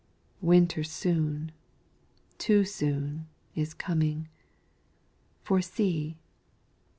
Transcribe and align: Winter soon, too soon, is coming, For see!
Winter 0.41 0.83
soon, 0.83 1.51
too 2.39 2.65
soon, 2.65 3.27
is 3.53 3.75
coming, 3.75 4.29
For 5.43 5.61
see! 5.61 6.17